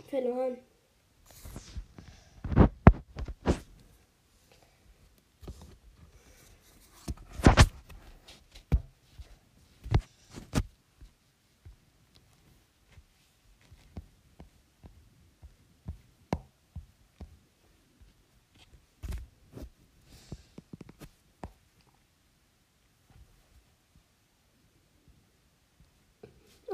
[0.09, 0.57] Verloren.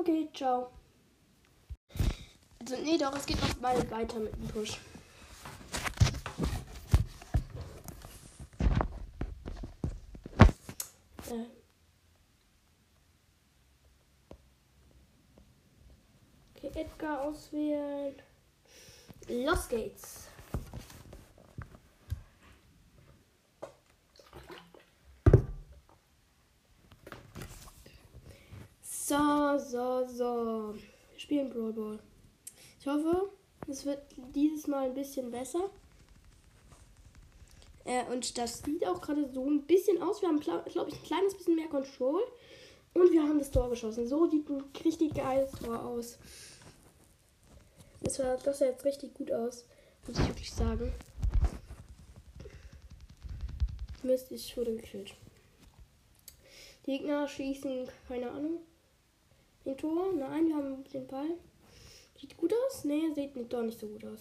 [0.07, 0.71] Okay, ciao.
[2.61, 4.79] Also, nee, doch, es geht noch mal weiter mit dem Push.
[11.31, 11.47] Äh.
[16.55, 18.17] Okay, Edgar auswählen.
[19.27, 20.24] Los geht's.
[30.09, 30.75] So.
[31.13, 31.99] Wir spielen Brawl Ball.
[32.81, 33.31] Ich hoffe,
[33.69, 34.03] es wird
[34.35, 35.71] dieses Mal ein bisschen besser.
[37.85, 40.21] Äh, und das sieht auch gerade so ein bisschen aus.
[40.21, 42.23] Wir haben, glaube ich, ein kleines bisschen mehr Control.
[42.95, 44.07] Und wir haben das Tor geschossen.
[44.07, 46.19] So sieht ein richtig geiles Tor aus.
[48.03, 49.65] Das, war, das sah jetzt richtig gut aus.
[50.07, 50.93] Muss ich wirklich sagen.
[54.03, 55.15] Mist, ich wurde gekillt.
[56.87, 58.61] Die Gegner schießen, keine Ahnung.
[59.65, 60.13] Den Tor?
[60.13, 61.31] Nein, wir haben den Ball.
[62.21, 62.85] Sieht gut aus?
[62.85, 64.19] Nee, sieht nicht, doch nicht so gut aus.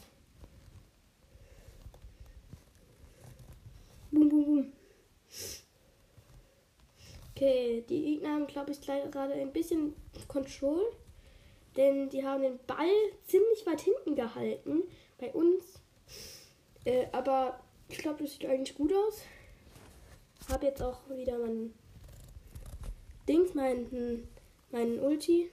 [4.11, 4.73] Boom, boom, boom.
[7.31, 9.95] Okay, die Gegner haben, glaube ich, gerade ein bisschen
[10.27, 10.81] Control.
[11.75, 12.87] Denn die haben den Ball
[13.25, 14.83] ziemlich weit hinten gehalten.
[15.17, 15.79] Bei uns.
[16.85, 19.21] Äh, aber ich glaube, das sieht eigentlich gut aus.
[20.49, 21.73] Habe jetzt auch wieder mein
[23.27, 24.27] Dings, mein,
[24.73, 25.51] mein Ulti.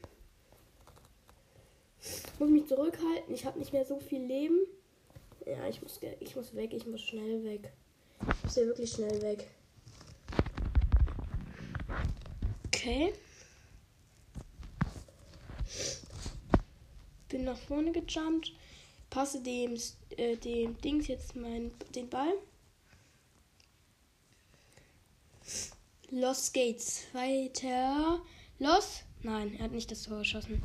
[2.38, 3.35] Muss mich zurückhalten.
[3.35, 4.59] Ich habe nicht mehr so viel Leben.
[5.46, 6.72] Ja, ich muss, ich muss weg.
[6.72, 7.70] Ich muss schnell weg.
[8.22, 9.46] Ich muss ja wirklich schnell weg.
[12.66, 13.12] Okay.
[17.28, 18.52] Bin nach vorne gejumpt.
[19.11, 19.76] Passe dem,
[20.16, 22.33] äh, dem Dings jetzt mein, den Ball.
[26.11, 27.02] Los geht's.
[27.12, 28.20] Weiter.
[28.59, 29.04] Los.
[29.22, 30.62] Nein, er hat nicht das Tor geschossen.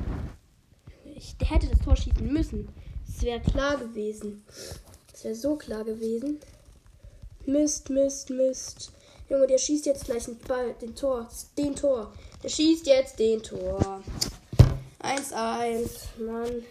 [1.04, 2.68] Ich hätte das Tor schießen müssen.
[3.06, 4.44] Es wäre klar gewesen.
[5.12, 6.40] Es wäre so klar gewesen.
[7.44, 8.92] Mist, Mist, Mist.
[9.28, 12.12] Junge, der schießt jetzt gleich den Ball, den Tor, den Tor.
[12.42, 14.02] Der schießt jetzt den Tor.
[15.00, 15.88] 1-1,
[16.18, 16.64] Mann.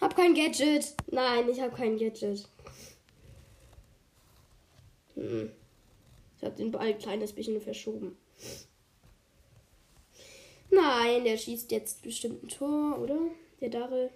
[0.00, 0.94] Hab kein Gadget.
[1.10, 2.46] Nein, ich hab kein Gadget.
[5.14, 5.50] Hm.
[6.36, 8.16] Ich hab den Ball ein kleines bisschen verschoben.
[10.74, 13.18] Nein, der schießt jetzt bestimmt ein Tor, oder?
[13.60, 14.10] Der Daryl.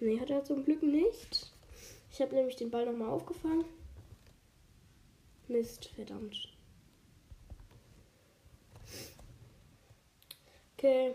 [0.00, 1.50] Nee, hat er zum Glück nicht.
[2.10, 3.64] Ich habe nämlich den Ball nochmal aufgefangen.
[5.48, 6.36] Mist, verdammt.
[10.76, 11.14] Okay.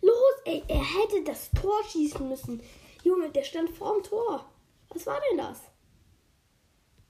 [0.00, 2.62] Los, ey, er hätte das Tor schießen müssen.
[3.02, 4.48] Junge, der stand vorm Tor.
[4.90, 5.62] Was war denn das?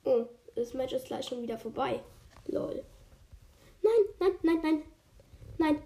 [0.05, 2.03] Oh, das Match ist gleich schon wieder vorbei.
[2.47, 2.85] Lol.
[3.83, 4.94] Nein, nein, nein, nein.
[5.59, 5.83] Nein.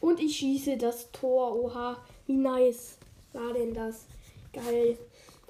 [0.00, 1.54] Und ich schieße das Tor.
[1.54, 2.98] Oha, wie nice
[3.32, 4.06] war denn das?
[4.52, 4.98] Geil.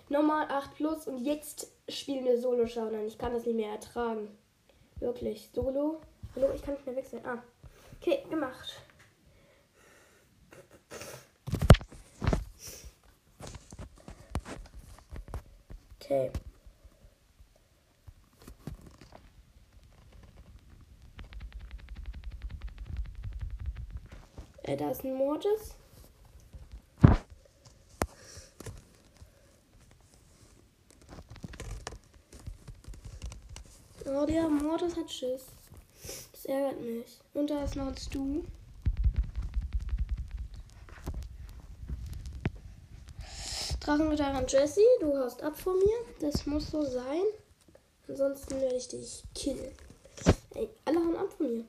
[0.08, 3.06] Nochmal 8 plus und jetzt spielen wir Solo Showdown.
[3.06, 4.28] Ich kann das nicht mehr ertragen.
[5.00, 5.48] Wirklich.
[5.54, 6.00] Solo.
[6.34, 7.24] Hallo, ich kann nicht mehr wechseln.
[7.24, 7.42] Ah.
[8.00, 8.82] Okay, gemacht.
[15.98, 16.30] Okay.
[24.72, 25.74] Äh, da ist ein Mortis.
[34.06, 35.46] Oh, der Mortis hat Schiss.
[36.32, 37.20] Das ärgert mich.
[37.34, 38.42] Und da ist noch ein Stu.
[43.80, 45.98] Drachenritter an Jesse, du haust ab von mir.
[46.20, 47.24] Das muss so sein.
[48.08, 49.74] Ansonsten werde ich dich killen.
[50.54, 51.64] Ey, alle hauen ab von mir.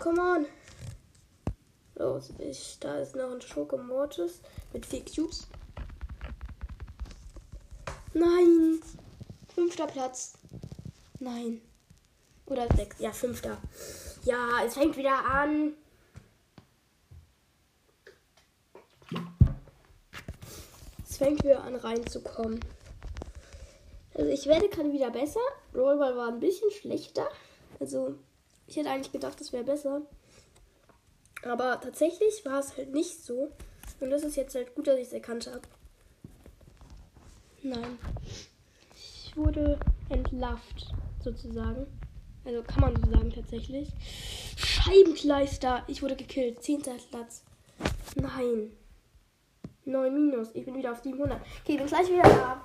[0.00, 0.46] Come on.
[1.96, 4.40] Los, ich, da ist noch ein Schoko Mortis
[4.72, 5.46] mit vier Cubes.
[8.14, 8.80] Nein.
[9.54, 10.32] Fünfter Platz.
[11.18, 11.60] Nein.
[12.46, 12.98] Oder sechs.
[12.98, 13.58] Ja, fünfter.
[14.24, 15.74] Ja, es fängt wieder an.
[21.06, 22.60] Es fängt wieder an reinzukommen.
[24.14, 25.40] Also ich werde gerade wieder besser.
[25.74, 27.28] Rollball war ein bisschen schlechter.
[27.78, 28.16] Also
[28.70, 30.02] Ich hätte eigentlich gedacht, das wäre besser.
[31.42, 33.50] Aber tatsächlich war es halt nicht so.
[33.98, 35.62] Und das ist jetzt halt gut, dass ich es erkannt habe.
[37.64, 37.98] Nein.
[38.94, 39.76] Ich wurde
[40.08, 40.94] entlarvt,
[41.24, 41.84] sozusagen.
[42.44, 43.88] Also kann man so sagen tatsächlich.
[44.56, 45.82] Scheibenkleister.
[45.88, 46.62] Ich wurde gekillt.
[46.62, 47.42] Zehnter Platz.
[48.14, 48.70] Nein.
[49.84, 50.54] 9 minus.
[50.54, 51.40] Ich bin wieder auf 700.
[51.64, 52.62] Okay, bin gleich wieder da.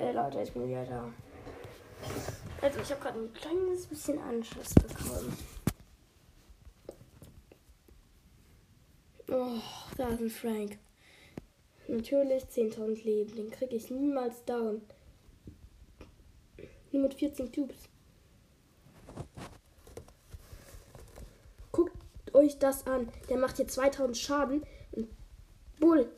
[0.00, 1.12] Okay, Leute, ich bin wieder da.
[2.62, 5.36] Also, ich habe gerade ein kleines bisschen Anschluss bekommen.
[9.28, 9.58] Oh,
[9.96, 10.78] da ist ein Frank.
[11.88, 13.34] Natürlich 10.000 Leben.
[13.34, 14.82] Den kriege ich niemals down.
[16.92, 17.88] Nur mit 14 Cubes.
[21.72, 21.92] Guckt
[22.34, 23.08] euch das an.
[23.28, 24.62] Der macht hier 2000 Schaden.
[25.80, 26.08] Bull.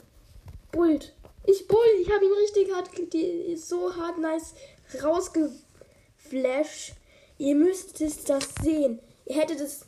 [0.71, 1.15] Bullt.
[1.45, 4.55] Ich bull, ich habe ihn richtig hart, die so hart nice
[5.03, 6.95] rausgeflasht.
[7.39, 9.01] Ihr müsstet das sehen.
[9.27, 9.87] Ihr hättet es,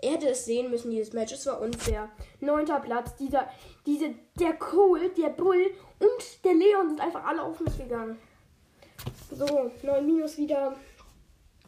[0.00, 1.32] er hätte es sehen müssen, dieses Match.
[1.32, 2.10] Es war unfair.
[2.40, 3.48] Neunter Platz, dieser,
[3.86, 8.18] diese, der Cole, der Bull und der Leon sind einfach alle auf mich gegangen.
[9.30, 10.76] So, 9 Minus wieder.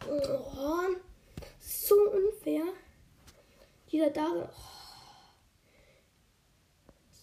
[0.09, 0.97] Oh,
[1.59, 2.63] so unfair.
[3.91, 4.29] Dieser da.
[4.33, 4.49] Oh.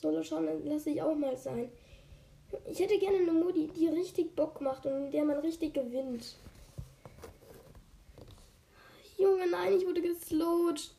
[0.04, 1.72] Solo schauen lasse ich auch mal sein.
[2.66, 6.38] Ich hätte gerne eine Modi, die richtig Bock macht und in der man richtig gewinnt.
[9.18, 10.96] Junge, nein, ich wurde geslowt.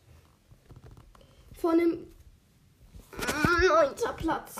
[1.56, 2.14] Von dem
[3.60, 4.56] neunter Platz.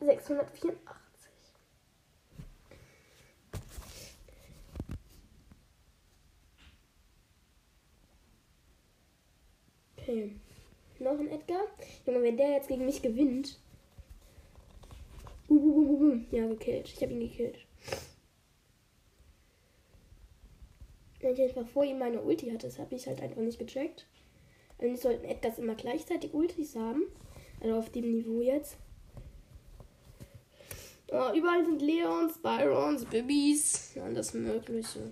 [0.00, 0.97] Sechshundertvierundachtzig.
[10.08, 10.30] Okay.
[11.00, 11.64] Noch ein Edgar.
[12.06, 13.60] Junge, wenn der jetzt gegen mich gewinnt.
[15.50, 16.20] Uh, uh, uh.
[16.30, 16.88] Ja, gekillt.
[16.88, 17.58] Ich habe ihn gekillt.
[21.20, 24.06] Wenn ich einfach vor ihm meine Ulti hatte, das habe ich halt einfach nicht gecheckt.
[24.78, 27.02] Eigentlich sollten Edgars immer gleichzeitig Ultis haben.
[27.60, 28.78] Also auf dem Niveau jetzt.
[31.10, 33.94] Oh, überall sind Leons, Byrons, Bibis.
[34.02, 35.10] Alles Mögliche.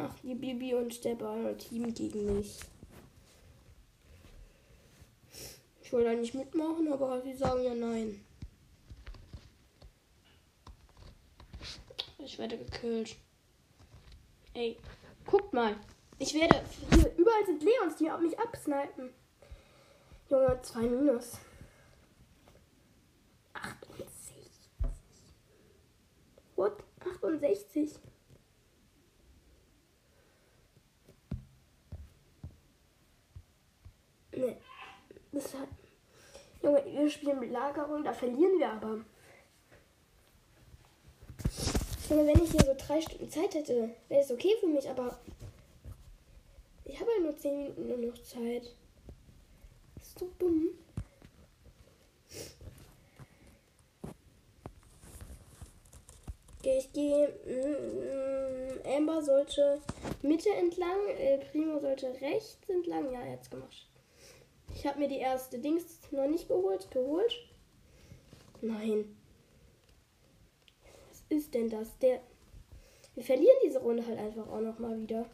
[0.00, 2.60] Ach, die Bibi und der Byron Team gegen mich.
[5.80, 8.22] Ich wollte eigentlich mitmachen, aber sie sagen ja nein.
[12.18, 13.16] Ich werde gekillt.
[14.52, 14.76] Ey,
[15.26, 15.76] guckt mal.
[16.18, 16.62] Ich werde.
[16.90, 19.14] Hier, überall sind Leons, die auf mich absnipen.
[20.28, 21.38] Junge, 2 minus.
[23.54, 24.50] 68.
[26.54, 26.84] What?
[27.00, 27.98] 68.
[34.38, 34.56] Nee.
[35.32, 35.68] Das hat.
[36.62, 39.04] Junge, wir spielen mit Lagerung, da verlieren wir aber.
[42.08, 45.18] Junge, wenn ich hier so drei Stunden Zeit hätte, wäre es okay für mich, aber
[46.84, 48.74] ich habe ja nur zehn Minuten nur noch Zeit.
[49.96, 50.68] Das ist so dumm.
[56.58, 57.28] Okay, ich gehe.
[57.46, 59.80] Mm, Amber sollte
[60.22, 63.12] Mitte entlang, äh, Primo sollte rechts entlang.
[63.12, 63.87] Ja, er hat's gemacht.
[64.74, 66.90] Ich habe mir die erste Dings noch nicht geholt.
[66.90, 67.32] Geholt?
[68.60, 69.16] Nein.
[71.08, 71.98] Was ist denn das?
[71.98, 72.20] Der.
[73.14, 75.26] Wir verlieren diese Runde halt einfach auch noch mal wieder.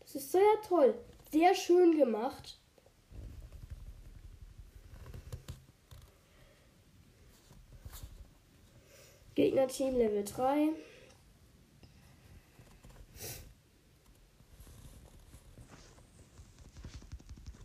[0.00, 0.94] Das ist sehr toll.
[1.30, 2.58] Sehr schön gemacht.
[9.34, 10.70] Gegner-Team Level 3.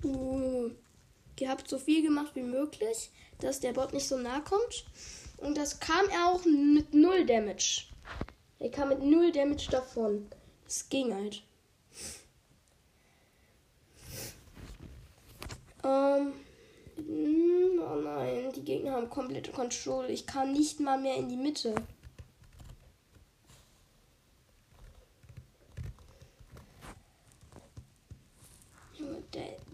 [0.03, 0.71] Uh,
[1.41, 4.85] ihr habt so viel gemacht wie möglich, dass der Bot nicht so nah kommt.
[5.37, 7.85] Und das kam er auch mit null Damage.
[8.59, 10.27] Er kam mit null Damage davon.
[10.67, 11.43] Es ging halt.
[15.83, 16.33] Ähm.
[17.79, 20.05] Oh nein, die Gegner haben komplette Control.
[20.11, 21.73] Ich kann nicht mal mehr in die Mitte.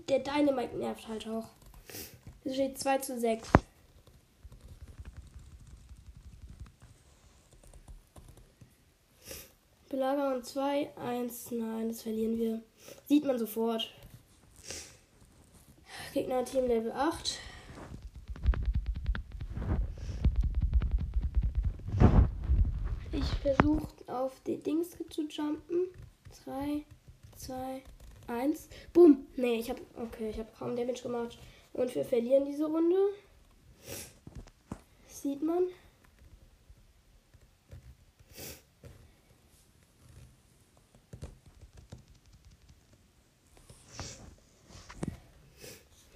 [0.07, 1.49] Der Dynamite nervt halt auch.
[2.48, 3.50] Es steht 2 zu 6.
[9.89, 11.52] Belagerung 2, 1.
[11.52, 12.64] Nein, das verlieren wir.
[13.06, 13.93] Sieht man sofort.
[16.14, 17.38] Gegner Team Level 8.
[23.12, 25.89] Ich versuche auf die Dings zu jumpen.
[26.45, 26.86] 3,
[27.36, 27.82] 2,
[28.28, 28.70] 1.
[28.93, 29.28] Boom.
[29.36, 29.82] Nee, ich habe.
[29.98, 31.38] Okay, ich habe kaum Damage gemacht.
[31.78, 32.97] Und wir verlieren diese Runde.
[35.07, 35.63] Sieht man.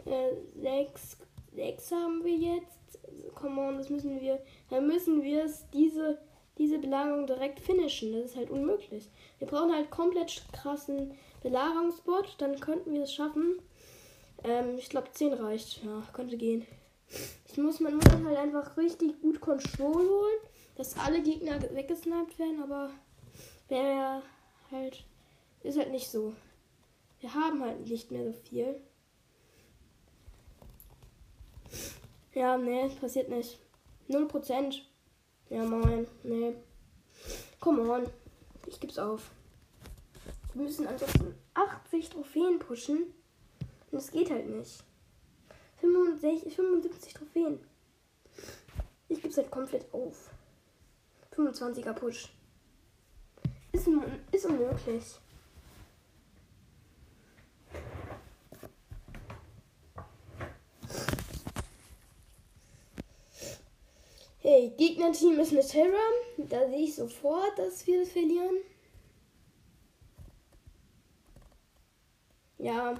[0.06, 1.18] Äh, sechs,
[1.56, 3.00] sechs haben wir jetzt.
[3.36, 4.44] Come on, das müssen wir.
[4.70, 6.20] Dann müssen wir es diese
[6.58, 8.14] diese Belagerung direkt finishen.
[8.14, 9.10] Das ist halt unmöglich.
[9.40, 12.36] Wir brauchen halt komplett krassen Belagerungsbot.
[12.38, 13.60] Dann könnten wir es schaffen.
[14.44, 15.84] Ähm, ich glaube 10 reicht.
[15.84, 16.66] Ja, könnte gehen.
[17.48, 20.40] Ich muss, man muss halt einfach richtig gut Control holen,
[20.76, 22.92] dass alle Gegner weggesniped werden, aber
[23.68, 24.22] wäre
[24.72, 25.04] halt,
[25.64, 26.34] ist halt nicht so.
[27.20, 28.82] Wir haben halt nicht mehr so viel.
[32.34, 33.60] Ja, nee, passiert nicht.
[34.10, 34.82] 0%.
[35.50, 36.08] Ja, moin.
[36.24, 36.56] Nee.
[37.60, 38.08] Come on.
[38.68, 39.32] Ich geb's auf.
[40.54, 43.14] Wir müssen ansonsten 80 Trophäen pushen.
[43.92, 44.84] Und es geht halt nicht.
[45.82, 47.60] 65, 75 Trophäen.
[49.10, 50.30] Ich geb's halt komplett auf.
[51.36, 52.30] 25er Push.
[53.74, 53.88] Ist,
[54.32, 55.04] ist unmöglich.
[64.40, 65.98] Hey, Gegnerteam ist eine Terra.
[66.38, 68.58] Da sehe ich sofort, dass wir das verlieren.
[72.58, 72.96] Ja,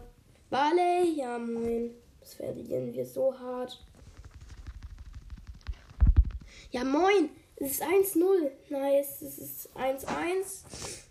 [0.52, 1.96] Barley, ja moin.
[2.20, 3.82] Das verlieren wir so hart.
[6.72, 8.52] Ja moin, es ist 1-0.
[8.70, 11.06] Nice, es ist 1-1.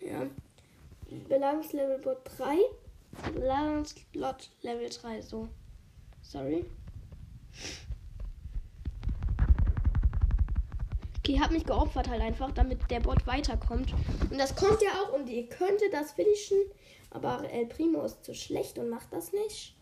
[0.00, 0.26] Ja.
[1.28, 2.56] Belagerungslevel Bot 3.
[3.34, 5.48] Belagerungslot Level 3, so.
[6.22, 6.64] Sorry.
[11.28, 13.92] Okay, hab mich geopfert halt einfach, damit der Bot weiterkommt.
[14.30, 16.56] Und das kommt ja auch und ihr könntet das finishen.
[17.10, 19.76] Aber El Primo ist zu schlecht und macht das nicht.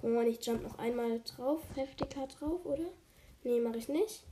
[0.00, 2.90] Guck mal, ich jump noch einmal drauf, heftiger drauf, oder?
[3.44, 4.24] Nee, mache ich nicht.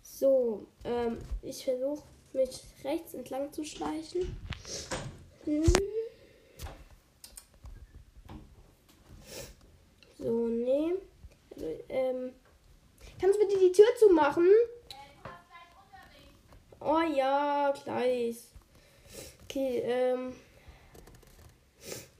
[0.00, 2.02] So, ähm, ich versuche
[2.32, 4.34] mich rechts entlang zu schleichen.
[5.44, 5.64] Hm.
[10.16, 10.94] So, nee.
[11.88, 12.32] Ähm,
[13.20, 14.48] kannst du bitte die Tür zumachen?
[16.80, 18.36] Oh ja, gleich.
[19.44, 20.32] Okay, ähm.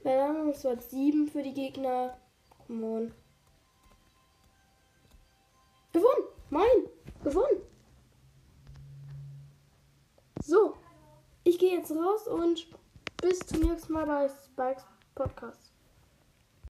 [0.03, 2.17] Belagerungswort 7 für die Gegner.
[2.67, 3.13] Come on.
[5.91, 6.25] Gewonnen!
[6.49, 6.87] Mein!
[7.23, 7.61] Gewonnen!
[10.43, 10.75] So,
[11.43, 12.67] ich gehe jetzt raus und
[13.21, 15.68] bis zum nächsten Mal bei Spikes Podcast.